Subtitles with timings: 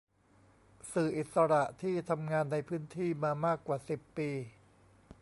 [0.93, 4.29] สื่ออิสระที่ทำงานในพื้นที่มามากกว่าสิบปี